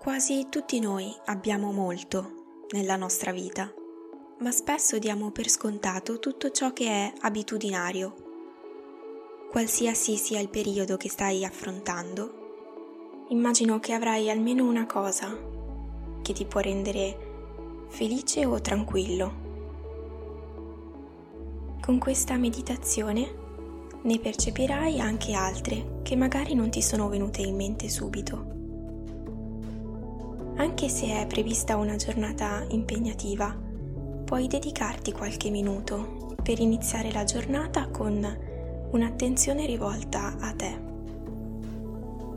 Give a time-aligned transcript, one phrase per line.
[0.00, 3.70] Quasi tutti noi abbiamo molto nella nostra vita,
[4.38, 8.14] ma spesso diamo per scontato tutto ciò che è abitudinario.
[9.50, 15.36] Qualsiasi sia il periodo che stai affrontando, immagino che avrai almeno una cosa
[16.22, 19.46] che ti può rendere felice o tranquillo.
[21.80, 23.46] Con questa meditazione
[24.02, 28.57] ne percepirai anche altre che magari non ti sono venute in mente subito.
[30.58, 33.56] Anche se è prevista una giornata impegnativa,
[34.24, 38.26] puoi dedicarti qualche minuto per iniziare la giornata con
[38.90, 40.76] un'attenzione rivolta a te.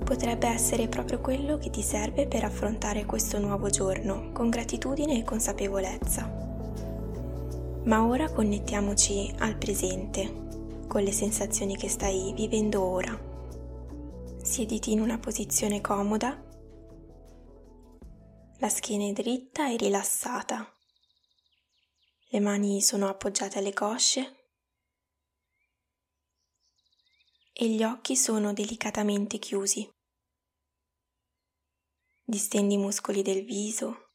[0.04, 5.24] Potrebbe essere proprio quello che ti serve per affrontare questo nuovo giorno con gratitudine e
[5.24, 6.30] consapevolezza.
[7.85, 10.32] Ma ora connettiamoci al presente,
[10.85, 13.20] con le sensazioni che stai vivendo ora.
[14.44, 16.49] Siediti in una posizione comoda
[18.62, 20.72] la schiena è dritta e rilassata.
[22.27, 24.49] Le mani sono appoggiate alle cosce
[27.54, 29.91] e gli occhi sono delicatamente chiusi.
[32.24, 34.12] Distendi i muscoli del viso.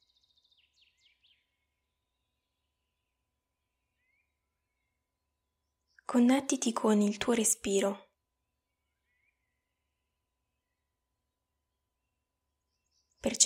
[6.05, 8.06] Connettiti con il tuo respiro.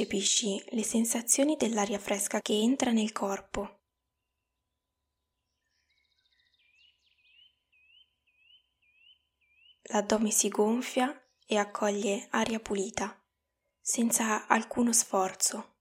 [0.01, 3.81] Percepisci le sensazioni dell'aria fresca che entra nel corpo.
[9.83, 11.13] L'addome si gonfia
[11.47, 13.23] e accoglie aria pulita,
[13.81, 15.77] senza alcuno sforzo.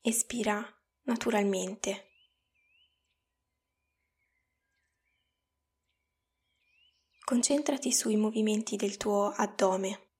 [0.00, 0.64] Espira
[1.02, 2.11] naturalmente.
[7.32, 10.10] Concentrati sui movimenti del tuo addome.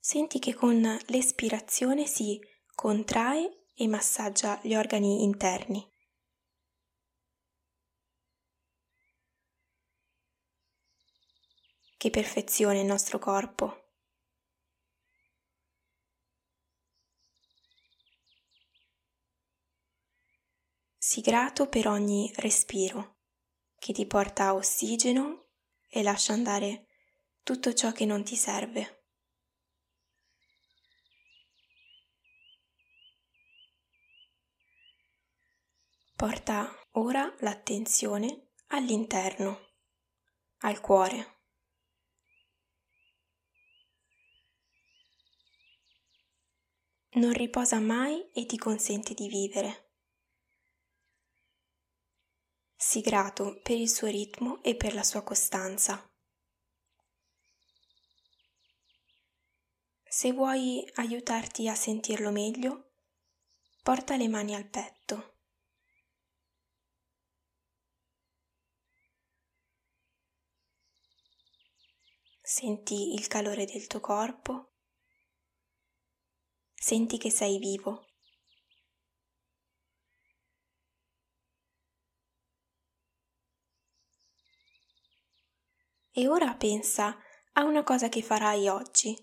[0.00, 2.36] Senti che con l'espirazione si
[2.74, 5.88] contrae e massaggia gli organi interni.
[11.96, 13.87] Che perfezione il nostro corpo.
[21.08, 23.20] Sii grato per ogni respiro
[23.78, 25.46] che ti porta ossigeno
[25.88, 26.88] e lascia andare
[27.42, 29.06] tutto ciò che non ti serve.
[36.14, 39.76] Porta ora l'attenzione all'interno,
[40.58, 41.40] al cuore.
[47.12, 49.87] Non riposa mai e ti consente di vivere.
[52.88, 56.10] Sii grato per il suo ritmo e per la sua costanza.
[60.02, 62.92] Se vuoi aiutarti a sentirlo meglio,
[63.82, 65.36] porta le mani al petto.
[72.40, 74.76] Senti il calore del tuo corpo.
[76.72, 78.07] Senti che sei vivo.
[86.20, 87.16] E ora pensa
[87.52, 89.16] a una cosa che farai oggi.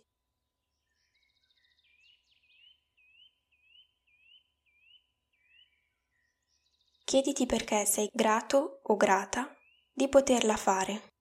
[7.04, 9.54] Chiediti perché sei grato o grata
[9.92, 11.16] di poterla fare.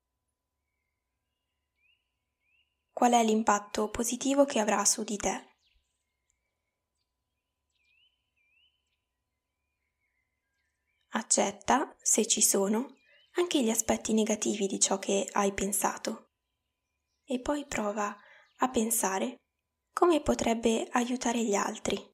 [2.93, 5.57] Qual è l'impatto positivo che avrà su di te?
[11.09, 12.95] Accetta, se ci sono,
[13.37, 16.31] anche gli aspetti negativi di ciò che hai pensato
[17.25, 18.17] e poi prova
[18.59, 19.37] a pensare
[19.93, 22.13] come potrebbe aiutare gli altri.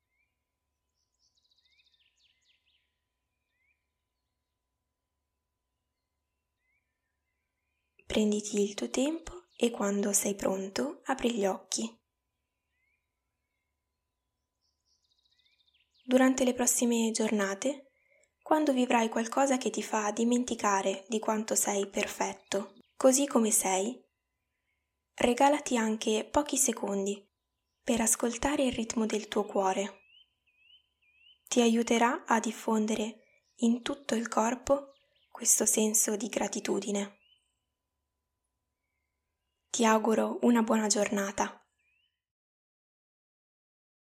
[8.07, 11.99] Prenditi il tuo tempo e quando sei pronto apri gli occhi.
[16.03, 17.90] Durante le prossime giornate
[18.51, 23.97] quando vivrai qualcosa che ti fa dimenticare di quanto sei perfetto, così come sei,
[25.19, 27.25] regalati anche pochi secondi
[27.81, 30.01] per ascoltare il ritmo del tuo cuore.
[31.47, 33.21] Ti aiuterà a diffondere
[33.59, 34.95] in tutto il corpo
[35.31, 37.19] questo senso di gratitudine.
[39.71, 41.65] Ti auguro una buona giornata.